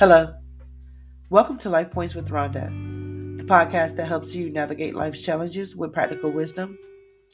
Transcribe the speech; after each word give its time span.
Hello. 0.00 0.32
Welcome 1.28 1.58
to 1.58 1.68
Life 1.68 1.90
Points 1.90 2.14
with 2.14 2.30
Ronda, 2.30 2.70
the 3.36 3.44
podcast 3.44 3.96
that 3.96 4.08
helps 4.08 4.34
you 4.34 4.48
navigate 4.48 4.94
life's 4.94 5.20
challenges 5.20 5.76
with 5.76 5.92
practical 5.92 6.32
wisdom 6.32 6.78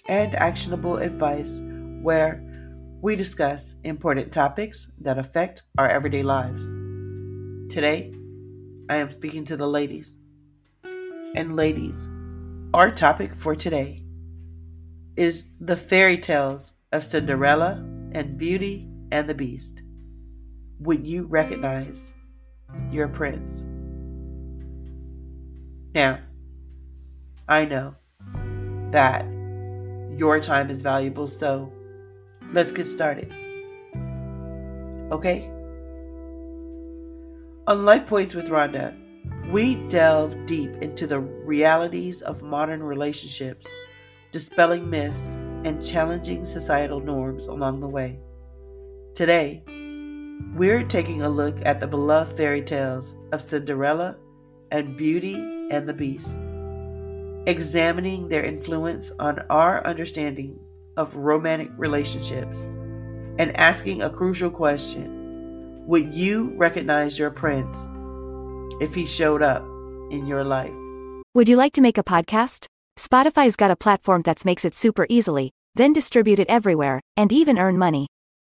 and 0.09 0.35
actionable 0.35 0.97
advice, 0.97 1.61
where 2.03 2.43
we 3.01 3.15
discuss 3.15 3.77
important 3.85 4.33
topics 4.33 4.91
that 5.01 5.17
affect 5.17 5.63
our 5.79 5.89
everyday 5.89 6.25
lives. 6.25 6.67
Today, 7.73 8.13
I 8.91 8.97
am 8.97 9.13
speaking 9.13 9.45
to 9.45 9.57
the 9.57 9.69
ladies. 9.69 10.17
And, 11.37 11.55
ladies, 11.55 12.09
our 12.75 12.91
topic 12.91 13.37
for 13.37 13.55
today 13.55 14.03
is 15.15 15.51
the 15.61 15.77
fairy 15.77 16.19
tales 16.19 16.73
of 16.91 17.05
Cinderella 17.05 17.75
and 18.11 18.37
Beauty 18.37 18.89
and 19.13 19.31
the 19.31 19.35
Beast. 19.35 19.83
Would 20.81 21.07
you 21.07 21.27
recognize 21.27 22.13
your 22.91 23.09
prince. 23.09 23.65
Now, 25.95 26.21
I 27.49 27.65
know 27.65 27.95
that 28.91 29.25
your 30.17 30.41
time 30.41 30.71
is 30.71 30.83
valuable, 30.83 31.27
so 31.27 31.73
let's 32.53 32.73
get 32.73 32.87
started. 32.87 33.33
Okay? 35.13 35.51
On 37.67 37.85
Life 37.85 38.07
Points 38.07 38.35
with 38.35 38.49
Ronda, 38.49 38.95
we 39.51 39.77
delve 39.89 40.47
deep 40.47 40.71
into 40.83 41.07
the 41.07 41.21
realities 41.21 42.23
of 42.23 42.43
modern 42.43 42.83
relationships, 42.83 43.67
dispelling 44.33 44.89
myths 44.89 45.29
and 45.65 45.85
challenging 45.85 46.45
societal 46.45 47.01
norms 47.01 47.47
along 47.47 47.81
the 47.81 47.89
way. 47.89 48.19
Today, 49.15 49.63
we're 50.55 50.85
taking 50.85 51.23
a 51.23 51.29
look 51.29 51.57
at 51.65 51.81
the 51.81 51.87
beloved 51.87 52.37
fairy 52.37 52.63
tales 52.63 53.15
of 53.33 53.43
Cinderella 53.43 54.17
and 54.71 54.97
Beauty 54.97 55.35
and 55.71 55.89
the 55.89 55.95
Beast, 55.95 56.39
examining 57.47 58.29
their 58.29 58.45
influence 58.45 59.13
on 59.19 59.41
our 59.51 59.87
understanding 59.87 60.59
of 60.97 61.15
romantic 61.15 61.71
relationships 61.77 62.65
and 63.39 63.57
asking 63.57 64.03
a 64.03 64.11
crucial 64.11 64.51
question 64.51 65.85
Would 65.87 66.15
you 66.15 66.55
recognize 66.57 67.19
your 67.19 67.31
prince 67.31 67.89
if 68.81 68.95
he 68.95 69.07
showed 69.07 69.43
up 69.43 69.63
in 70.11 70.27
your 70.27 70.45
life? 70.45 70.73
Would 71.35 71.49
you 71.49 71.57
like 71.57 71.75
to 71.75 71.83
make 71.83 71.99
a 71.99 72.05
podcast? 72.05 72.67
Spotify's 72.99 73.57
got 73.57 73.71
a 73.71 73.77
platform 73.77 74.23
that 74.23 74.45
makes 74.45 74.65
it 74.65 74.75
super 74.75 75.07
easily, 75.11 75.51
then 75.75 75.93
distribute 75.93 76.39
it 76.39 76.49
everywhere, 76.49 77.01
and 77.17 77.33
even 77.33 77.59
earn 77.59 77.77
money. 77.77 78.07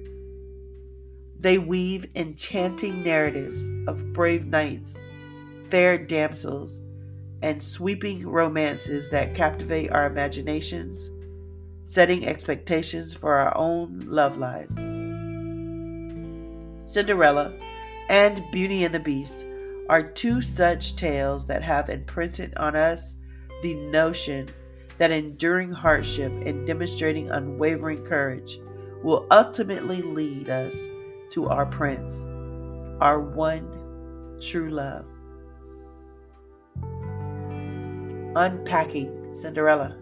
They 1.40 1.58
weave 1.58 2.06
enchanting 2.16 3.04
narratives 3.04 3.66
of 3.90 4.14
brave 4.14 4.46
knights, 4.46 4.96
fair 5.70 5.98
damsels, 5.98 6.80
and 7.42 7.62
sweeping 7.62 8.26
romances 8.26 9.10
that 9.10 9.36
captivate 9.36 9.92
our 9.92 10.06
imaginations 10.06 11.10
setting 11.91 12.25
expectations 12.25 13.13
for 13.13 13.35
our 13.35 13.57
own 13.57 14.00
love 14.07 14.38
lives. 14.38 14.78
Cinderella 16.90 17.53
and 18.07 18.41
Beauty 18.50 18.85
and 18.85 18.96
the 18.96 19.00
Beast 19.00 19.46
are 19.90 20.02
two 20.02 20.41
such 20.41 20.96
tales 20.96 21.46
that 21.47 21.62
have 21.62 21.90
imprinted 21.90 22.56
on 22.56 22.78
us 22.78 23.18
the 23.62 23.74
notion 23.74 24.47
that 25.00 25.12
enduring 25.12 25.69
hardship 25.69 26.31
and 26.46 26.66
demonstrating 26.66 27.29
unwavering 27.29 28.06
courage 28.06 28.58
will 29.03 29.28
ultimately 29.29 30.02
lead 30.02 30.50
us 30.50 30.79
to 31.31 31.50
our 31.50 31.66
prince, 31.66 32.23
our 33.02 33.19
one 33.19 34.40
true 34.40 34.69
love. 34.69 35.06
Unpacking 38.38 39.35
Cinderella. 39.35 40.01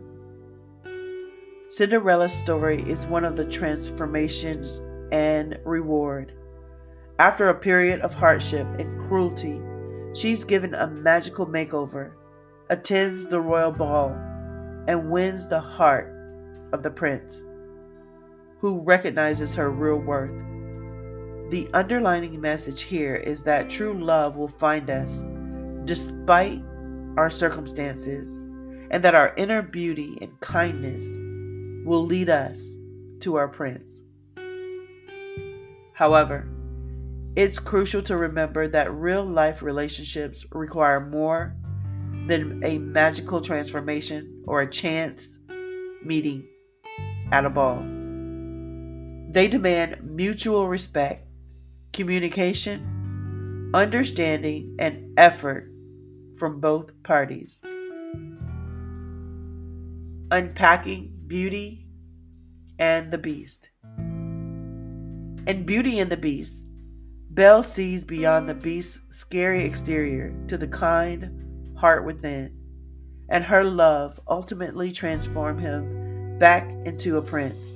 Cinderella's 1.70 2.34
story 2.34 2.82
is 2.90 3.06
one 3.06 3.24
of 3.24 3.36
the 3.36 3.46
transformations 3.46 4.82
and 5.12 5.60
reward. 5.64 6.34
After 7.20 7.48
a 7.48 7.54
period 7.54 8.02
of 8.02 8.12
hardship 8.12 8.66
and 8.80 9.08
cruelty, 9.08 9.62
she's 10.16 10.44
given 10.44 10.74
a 10.74 10.88
magical 10.88 11.46
makeover, 11.46 12.14
attends 12.72 13.28
the 13.28 13.40
royal 13.40 13.72
ball, 13.72 14.10
and 14.88 15.12
wins 15.12 15.46
the 15.46 15.60
heart 15.60 16.12
of 16.74 16.82
the 16.82 16.90
prince, 16.90 17.44
who 18.62 18.80
recognizes 18.80 19.54
her 19.54 19.70
real 19.70 19.98
worth. 19.98 20.32
The 21.52 21.70
underlining 21.76 22.42
message 22.42 22.82
here 22.82 23.16
is 23.16 23.44
that 23.44 23.70
true 23.70 23.94
love 23.94 24.38
will 24.38 24.48
find 24.48 24.90
us 24.90 25.24
despite 25.86 26.64
our 27.16 27.30
circumstances, 27.30 28.38
and 28.90 29.04
that 29.04 29.14
our 29.14 29.36
inner 29.38 29.62
beauty 29.62 30.18
and 30.20 30.40
kindness 30.40 31.20
will 31.86 32.06
lead 32.06 32.30
us 32.30 32.64
to 33.22 33.36
our 33.36 33.48
Prince. 33.48 34.04
However, 35.94 36.48
it's 37.36 37.60
crucial 37.60 38.02
to 38.04 38.18
remember 38.18 38.68
that 38.68 38.94
real 38.94 39.24
life 39.24 39.62
relationships 39.62 40.46
require 40.52 41.00
more 41.00 41.56
than 42.28 42.62
a 42.64 42.78
magical 42.80 43.42
transformation 43.42 44.44
or 44.48 44.62
a 44.62 44.70
chance 44.70 45.40
meeting 46.04 46.46
at 47.32 47.46
a 47.46 47.50
ball. 47.50 47.84
They 49.32 49.48
demand 49.48 49.98
mutual 50.04 50.68
respect, 50.68 51.28
communication, 51.94 53.72
understanding, 53.74 54.76
and 54.80 55.18
effort 55.18 55.72
from 56.38 56.60
both 56.60 57.04
parties. 57.04 57.62
Unpacking 60.32 61.19
Beauty 61.30 61.86
and 62.80 63.12
the 63.12 63.18
Beast. 63.20 63.70
In 64.00 65.64
Beauty 65.64 66.00
and 66.00 66.12
the 66.12 66.18
Beast, 66.18 66.66
Belle 67.30 67.62
sees 67.62 68.04
beyond 68.04 68.50
the 68.50 68.56
beast's 68.56 69.02
scary 69.12 69.64
exterior 69.64 70.34
to 70.48 70.58
the 70.58 70.68
kind 70.68 71.78
heart 71.78 72.04
within, 72.04 72.58
and 73.30 73.44
her 73.44 73.64
love 73.64 74.20
ultimately 74.28 74.92
transforms 74.92 75.62
him 75.62 76.40
back 76.40 76.68
into 76.86 77.18
a 77.18 77.22
prince. 77.22 77.76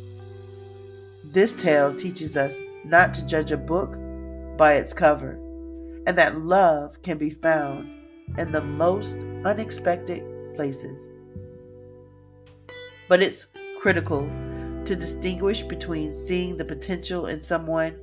This 1.24 1.54
tale 1.54 1.94
teaches 1.94 2.36
us 2.36 2.56
not 2.84 3.14
to 3.14 3.26
judge 3.28 3.52
a 3.52 3.58
book 3.58 3.96
by 4.58 4.74
its 4.78 4.94
cover, 4.94 5.34
and 6.08 6.18
that 6.18 6.40
love 6.40 7.00
can 7.04 7.20
be 7.20 7.30
found 7.30 7.88
in 8.40 8.52
the 8.52 8.62
most 8.62 9.18
unexpected 9.46 10.56
places 10.56 11.08
but 13.08 13.22
it's 13.22 13.48
critical 13.80 14.30
to 14.86 14.96
distinguish 14.96 15.62
between 15.62 16.16
seeing 16.16 16.58
the 16.58 16.66
potential 16.66 17.28
in 17.28 17.44
someone 17.44 17.98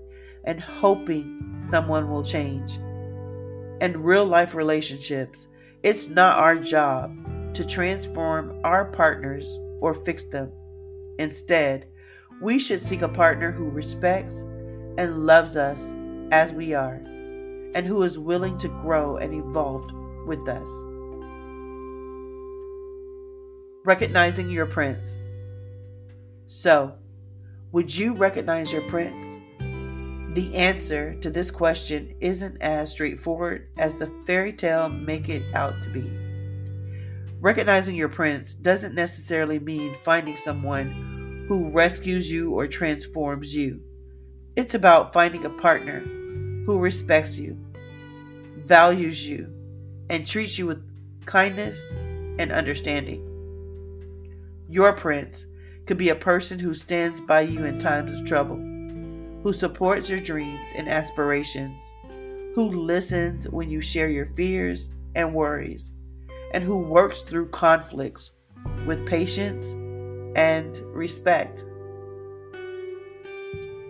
and 0.44 0.60
hoping 0.60 1.62
someone 1.70 2.10
will 2.10 2.22
change. 2.22 2.78
In 3.80 4.02
real 4.02 4.24
life 4.24 4.54
relationships, 4.54 5.48
it's 5.82 6.08
not 6.08 6.38
our 6.38 6.56
job 6.56 7.14
to 7.54 7.64
transform 7.64 8.60
our 8.64 8.84
partners 8.86 9.58
or 9.80 9.94
fix 9.94 10.24
them. 10.24 10.52
Instead, 11.18 11.86
we 12.40 12.58
should 12.58 12.82
seek 12.82 13.02
a 13.02 13.08
partner 13.08 13.50
who 13.50 13.68
respects 13.68 14.44
and 14.96 15.26
loves 15.26 15.56
us 15.56 15.94
as 16.30 16.52
we 16.52 16.74
are, 16.74 17.02
and 17.74 17.86
who 17.86 18.02
is 18.02 18.18
willing 18.18 18.56
to 18.58 18.68
grow 18.68 19.16
and 19.16 19.34
evolve 19.34 19.90
with 20.26 20.48
us 20.48 20.70
recognizing 23.84 24.50
your 24.50 24.66
prince. 24.66 25.16
So, 26.46 26.94
would 27.72 27.94
you 27.94 28.14
recognize 28.14 28.72
your 28.72 28.82
prince 28.82 29.26
The 30.34 30.54
answer 30.54 31.14
to 31.22 31.30
this 31.30 31.50
question 31.50 32.14
isn't 32.20 32.62
as 32.62 32.90
straightforward 32.92 33.68
as 33.76 33.94
the 33.94 34.12
fairy 34.26 34.52
tale 34.52 34.88
make 34.88 35.28
it 35.28 35.42
out 35.54 35.82
to 35.82 35.90
be. 35.90 36.08
Recognizing 37.40 37.96
your 37.96 38.08
prince 38.08 38.54
doesn't 38.54 38.94
necessarily 38.94 39.58
mean 39.58 39.96
finding 40.04 40.36
someone 40.36 41.46
who 41.48 41.70
rescues 41.70 42.30
you 42.30 42.52
or 42.52 42.68
transforms 42.68 43.56
you. 43.56 43.80
It's 44.54 44.76
about 44.76 45.12
finding 45.12 45.44
a 45.44 45.50
partner 45.50 45.98
who 46.64 46.78
respects 46.78 47.36
you, 47.36 47.58
values 48.66 49.28
you, 49.28 49.52
and 50.10 50.24
treats 50.24 50.58
you 50.58 50.68
with 50.68 50.84
kindness 51.26 51.82
and 52.38 52.52
understanding. 52.52 53.29
Your 54.70 54.92
prince 54.92 55.46
could 55.86 55.98
be 55.98 56.10
a 56.10 56.14
person 56.14 56.60
who 56.60 56.74
stands 56.74 57.20
by 57.20 57.40
you 57.40 57.64
in 57.64 57.80
times 57.80 58.14
of 58.14 58.24
trouble, 58.24 58.54
who 59.42 59.52
supports 59.52 60.08
your 60.08 60.20
dreams 60.20 60.70
and 60.76 60.88
aspirations, 60.88 61.80
who 62.54 62.68
listens 62.70 63.48
when 63.48 63.68
you 63.68 63.80
share 63.80 64.08
your 64.08 64.26
fears 64.26 64.90
and 65.16 65.34
worries 65.34 65.94
and 66.52 66.62
who 66.62 66.78
works 66.78 67.22
through 67.22 67.48
conflicts 67.48 68.36
with 68.86 69.04
patience 69.08 69.72
and 70.36 70.76
respect. 70.94 71.64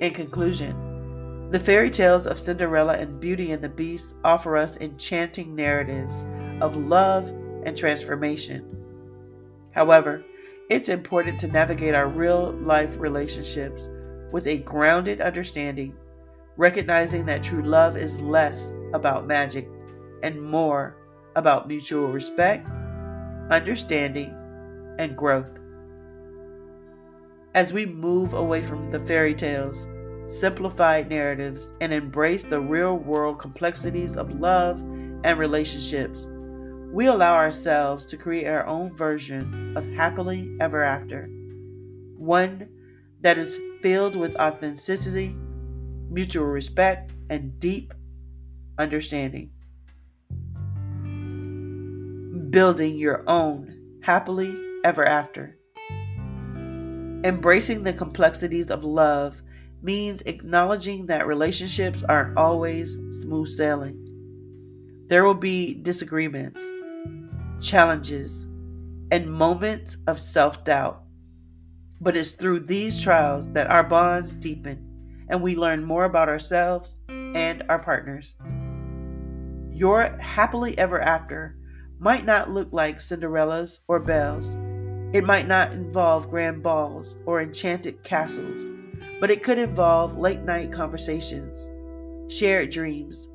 In 0.01 0.15
conclusion, 0.15 1.51
the 1.51 1.61
fairy 1.61 1.91
tales 1.91 2.27
of 2.27 2.39
Cinderella 2.39 2.95
and 2.95 3.21
Beauty 3.21 3.53
and 3.53 3.63
the 3.63 3.69
Beast 3.69 4.15
offer 4.25 4.57
us 4.57 4.79
enchanting 4.79 5.55
narratives 5.55 6.25
of 6.63 6.75
love 6.77 7.29
and 7.67 7.77
transformation. 7.77 8.65
However, 9.73 10.25
it's 10.71 10.89
important 10.89 11.41
to 11.41 11.49
navigate 11.49 11.97
our 11.97 12.07
real 12.07 12.53
life 12.63 12.97
relationships 12.97 13.89
with 14.31 14.47
a 14.47 14.59
grounded 14.59 15.21
understanding, 15.21 15.93
recognizing 16.57 17.27
that 17.27 17.43
true 17.43 17.65
love 17.65 17.97
is 17.97 18.21
less 18.21 18.73
about 18.95 19.27
magic 19.27 19.69
and 20.23 20.41
more 20.41 20.97
about 21.35 21.67
mutual 21.67 22.07
respect, 22.13 22.69
understanding, 23.51 24.33
and 25.01 25.17
growth. 25.17 25.59
As 27.55 27.73
we 27.73 27.85
move 27.85 28.35
away 28.35 28.63
from 28.63 28.93
the 28.93 29.01
fairy 29.01 29.35
tales, 29.35 29.89
simplified 30.29 31.11
narratives, 31.11 31.69
and 31.81 31.93
embrace 31.93 32.45
the 32.45 32.61
real 32.61 32.97
world 32.97 33.41
complexities 33.41 34.17
of 34.17 34.39
love 34.39 34.81
and 35.25 35.37
relationships, 35.37 36.29
we 36.93 37.07
allow 37.07 37.35
ourselves 37.35 38.05
to 38.07 38.17
create 38.17 38.47
our 38.47 38.67
own 38.67 38.95
version 38.97 39.77
of 39.77 39.85
happily 39.93 40.57
ever 40.61 40.83
after. 40.83 41.29
One 42.17 42.69
that 43.21 43.39
is 43.39 43.59
filled 43.83 44.17
with 44.17 44.37
authenticity, 44.37 45.35
mutual 46.09 46.47
respect, 46.47 47.13
and 47.29 47.59
deep 47.61 47.95
understanding 48.79 49.51
building 52.51 52.99
your 52.99 53.23
own 53.29 54.01
happily 54.03 54.57
ever 54.85 55.05
after. 55.07 55.57
Embracing 57.23 57.85
the 57.85 57.93
complexities 57.93 58.71
of 58.71 58.85
love 58.85 59.41
means 59.83 60.23
acknowledging 60.23 61.07
that 61.07 61.27
relationships 61.27 62.03
aren't 62.03 62.37
always 62.37 62.99
smooth 63.21 63.49
sailing. 63.49 64.07
There 65.07 65.25
will 65.25 65.35
be 65.35 65.75
disagreements, 65.75 66.65
challenges, 67.61 68.47
and 69.11 69.31
moments 69.31 69.97
of 70.07 70.21
self 70.21 70.65
doubt. 70.65 71.03
But 72.01 72.17
it's 72.17 72.33
through 72.33 72.61
these 72.61 73.01
trials 73.01 73.49
that 73.53 73.71
our 73.71 73.85
bonds 73.85 74.35
deepen 74.35 74.91
and 75.31 75.41
we 75.41 75.57
learn 75.57 75.85
more 75.85 76.05
about 76.05 76.29
ourselves 76.29 77.01
and 77.09 77.63
our 77.69 77.79
partners. 77.79 78.37
Your 79.71 80.19
happily 80.19 80.77
ever 80.77 81.01
after 81.01 81.57
might 81.99 82.27
not 82.27 82.51
look 82.51 82.69
like 82.73 83.01
Cinderella's 83.01 83.81
or 83.89 84.01
Belle's. 84.01 84.57
It 85.15 85.25
might 85.25 85.47
not 85.49 85.73
involve 85.73 86.31
grand 86.31 86.63
balls 86.63 87.17
or 87.27 87.41
enchanted 87.41 88.03
castles, 88.03 88.61
but 89.21 89.31
it 89.31 89.43
could 89.45 89.59
involve 89.59 90.19
late 90.19 90.43
night 90.43 90.73
conversations, 90.73 91.71
shared 92.33 92.71
dreams, 92.71 93.29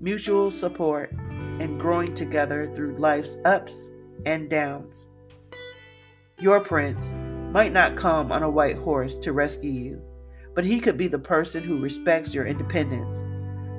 mutual 0.00 0.50
support, 0.50 1.12
and 1.60 1.80
growing 1.80 2.14
together 2.14 2.70
through 2.74 2.96
life's 2.98 3.36
ups 3.44 3.90
and 4.24 4.50
downs. 4.50 5.08
Your 6.38 6.60
prince 6.60 7.14
might 7.52 7.72
not 7.72 7.96
come 7.96 8.30
on 8.30 8.42
a 8.42 8.50
white 8.50 8.76
horse 8.76 9.16
to 9.18 9.32
rescue 9.32 9.70
you, 9.70 10.02
but 10.54 10.64
he 10.64 10.80
could 10.80 10.98
be 10.98 11.08
the 11.08 11.18
person 11.18 11.62
who 11.62 11.80
respects 11.80 12.34
your 12.34 12.46
independence, 12.46 13.16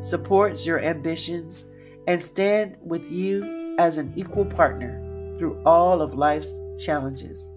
supports 0.07 0.65
your 0.65 0.79
ambitions, 0.79 1.65
and 2.07 2.21
stand 2.21 2.77
with 2.81 3.11
you 3.11 3.75
as 3.77 3.97
an 3.97 4.13
equal 4.15 4.45
partner 4.45 5.03
through 5.37 5.61
all 5.65 6.01
of 6.01 6.15
life's 6.15 6.59
challenges. 6.79 7.51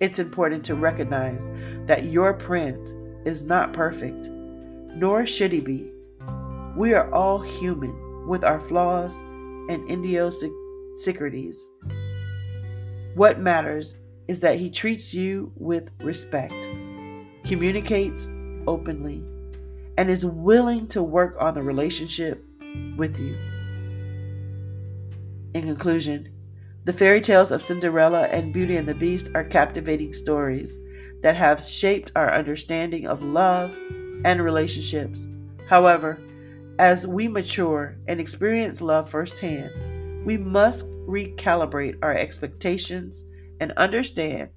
It's 0.00 0.18
important 0.18 0.64
to 0.66 0.74
recognize 0.74 1.50
that 1.86 2.04
your 2.04 2.34
prince 2.34 2.94
is 3.24 3.42
not 3.42 3.72
perfect, 3.72 4.28
nor 4.94 5.26
should 5.26 5.50
he 5.50 5.60
be. 5.60 5.90
We 6.76 6.92
are 6.92 7.12
all 7.12 7.40
human 7.40 8.03
with 8.26 8.44
our 8.44 8.60
flaws 8.60 9.14
and 9.68 9.90
idiosyncrasies. 9.90 11.68
What 13.14 13.38
matters 13.38 13.96
is 14.28 14.40
that 14.40 14.58
he 14.58 14.70
treats 14.70 15.14
you 15.14 15.52
with 15.56 15.90
respect, 16.00 16.68
communicates 17.44 18.26
openly, 18.66 19.22
and 19.96 20.10
is 20.10 20.26
willing 20.26 20.88
to 20.88 21.02
work 21.02 21.36
on 21.38 21.54
the 21.54 21.62
relationship 21.62 22.44
with 22.96 23.18
you. 23.18 23.36
In 25.54 25.62
conclusion, 25.62 26.30
the 26.84 26.92
fairy 26.92 27.20
tales 27.20 27.52
of 27.52 27.62
Cinderella 27.62 28.22
and 28.24 28.52
Beauty 28.52 28.76
and 28.76 28.88
the 28.88 28.94
Beast 28.94 29.30
are 29.34 29.44
captivating 29.44 30.12
stories 30.12 30.78
that 31.22 31.36
have 31.36 31.62
shaped 31.62 32.12
our 32.16 32.34
understanding 32.34 33.06
of 33.06 33.22
love 33.22 33.74
and 34.24 34.42
relationships. 34.42 35.28
However, 35.68 36.18
as 36.78 37.06
we 37.06 37.28
mature 37.28 37.96
and 38.08 38.20
experience 38.20 38.80
love 38.80 39.08
firsthand, 39.08 39.70
we 40.24 40.36
must 40.36 40.86
recalibrate 41.06 41.96
our 42.02 42.14
expectations 42.14 43.24
and 43.60 43.72
understand 43.72 44.48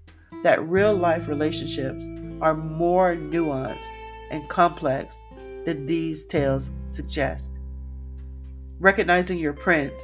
that 0.44 0.68
real 0.68 0.96
life 0.96 1.28
relationships 1.28 2.10
are 2.42 2.56
more 2.56 3.16
nuanced 3.16 3.90
and 4.32 4.48
complex 4.50 5.18
than 5.66 5.86
these 5.86 6.26
tales 6.26 6.72
suggest. 6.90 7.52
Recognizing 8.80 9.38
your 9.38 9.54
prince 9.54 10.00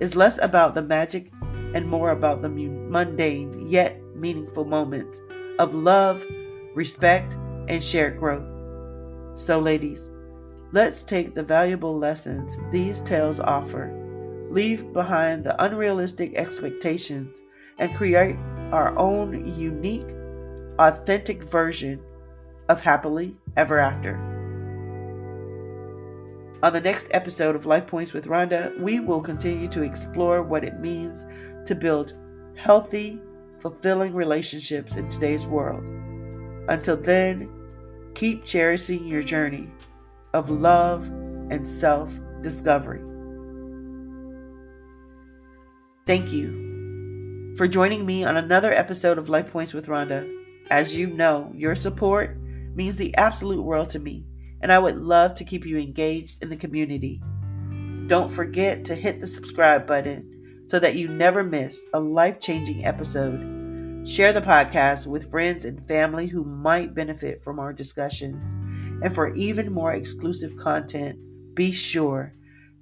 is 0.00 0.16
less 0.16 0.38
about 0.38 0.74
the 0.74 0.82
magic 0.82 1.30
and 1.74 1.86
more 1.86 2.10
about 2.10 2.42
the 2.42 2.48
mundane 2.48 3.68
yet 3.68 4.00
meaningful 4.14 4.64
moments 4.64 5.22
of 5.58 5.74
love, 5.74 6.24
respect, 6.74 7.34
and 7.68 7.82
shared 7.82 8.18
growth. 8.18 8.46
So, 9.34 9.58
ladies, 9.58 10.10
let's 10.72 11.02
take 11.02 11.34
the 11.34 11.42
valuable 11.42 11.96
lessons 11.96 12.58
these 12.70 13.00
tales 13.00 13.40
offer, 13.40 13.92
leave 14.50 14.92
behind 14.92 15.44
the 15.44 15.62
unrealistic 15.64 16.34
expectations, 16.34 17.40
and 17.78 17.94
create 17.96 18.36
our 18.72 18.98
own 18.98 19.54
unique, 19.58 20.08
authentic 20.78 21.42
version 21.44 22.00
of 22.68 22.80
happily 22.80 23.36
ever 23.56 23.78
after. 23.78 24.16
On 26.62 26.72
the 26.72 26.80
next 26.80 27.08
episode 27.10 27.54
of 27.54 27.66
Life 27.66 27.86
Points 27.86 28.12
with 28.12 28.26
Ronda, 28.26 28.72
we 28.80 28.98
will 28.98 29.20
continue 29.20 29.68
to 29.68 29.82
explore 29.82 30.42
what 30.42 30.64
it 30.64 30.80
means 30.80 31.26
to 31.66 31.74
build 31.74 32.14
healthy, 32.56 33.20
fulfilling 33.60 34.14
relationships 34.14 34.96
in 34.96 35.08
today's 35.08 35.46
world. 35.46 35.84
Until 36.68 36.96
then, 36.96 37.48
keep 38.14 38.44
cherishing 38.44 39.06
your 39.06 39.22
journey 39.22 39.70
of 40.32 40.50
love 40.50 41.06
and 41.50 41.68
self 41.68 42.18
discovery. 42.42 43.02
Thank 46.06 46.32
you 46.32 47.54
for 47.56 47.66
joining 47.66 48.06
me 48.06 48.24
on 48.24 48.36
another 48.36 48.72
episode 48.72 49.18
of 49.18 49.28
Life 49.28 49.50
Points 49.50 49.74
with 49.74 49.88
Ronda. 49.88 50.28
As 50.70 50.96
you 50.96 51.08
know, 51.08 51.52
your 51.54 51.74
support 51.74 52.38
means 52.74 52.96
the 52.96 53.16
absolute 53.16 53.62
world 53.62 53.90
to 53.90 53.98
me 53.98 54.24
and 54.60 54.72
I 54.72 54.78
would 54.78 54.96
love 54.96 55.34
to 55.36 55.44
keep 55.44 55.66
you 55.66 55.78
engaged 55.78 56.42
in 56.42 56.48
the 56.48 56.56
community. 56.56 57.22
Don't 58.06 58.30
forget 58.30 58.84
to 58.86 58.94
hit 58.94 59.20
the 59.20 59.26
subscribe 59.26 59.86
button 59.86 60.64
so 60.68 60.78
that 60.78 60.96
you 60.96 61.08
never 61.08 61.42
miss 61.42 61.84
a 61.94 62.00
life 62.00 62.40
changing 62.40 62.84
episode. 62.84 64.04
Share 64.06 64.32
the 64.32 64.40
podcast 64.40 65.06
with 65.06 65.30
friends 65.30 65.64
and 65.64 65.86
family 65.86 66.26
who 66.26 66.44
might 66.44 66.94
benefit 66.94 67.42
from 67.42 67.58
our 67.58 67.72
discussions. 67.72 68.42
And 69.02 69.14
for 69.14 69.34
even 69.34 69.72
more 69.72 69.92
exclusive 69.92 70.56
content, 70.56 71.18
be 71.54 71.72
sure 71.72 72.34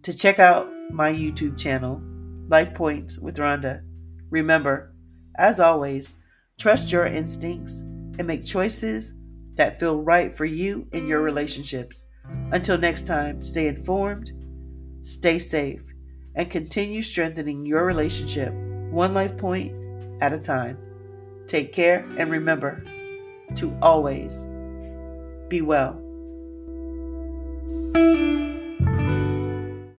to 0.03 0.15
check 0.15 0.39
out 0.39 0.69
my 0.91 1.13
YouTube 1.13 1.59
channel, 1.59 2.01
Life 2.49 2.75
Points 2.75 3.19
with 3.19 3.39
Ronda. 3.39 3.83
Remember, 4.31 4.93
as 5.37 5.61
always, 5.61 6.17
trust 6.59 6.93
your 6.93 7.07
instincts 7.07 7.81
and 7.81 8.27
make 8.27 8.45
choices 8.45 9.15
that 9.57 9.81
feel 9.81 10.03
right 10.03 10.37
for 10.37 10.45
you 10.45 10.87
in 10.93 11.07
your 11.07 11.21
relationships. 11.21 12.05
Until 12.53 12.79
next 12.79 13.07
time, 13.07 13.43
stay 13.43 13.67
informed, 13.67 14.33
stay 15.03 15.39
safe, 15.39 15.83
and 16.35 16.51
continue 16.51 17.03
strengthening 17.03 17.65
your 17.65 17.85
relationship 17.85 18.53
one 18.91 19.15
life 19.15 19.37
point 19.37 19.73
at 20.21 20.33
a 20.33 20.39
time. 20.39 20.79
Take 21.47 21.73
care 21.73 22.07
and 22.19 22.31
remember 22.31 22.83
to 23.57 23.77
always 23.83 24.47
be 25.49 25.61
well. 25.61 26.04